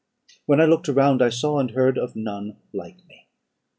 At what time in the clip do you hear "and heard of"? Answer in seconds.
1.59-2.15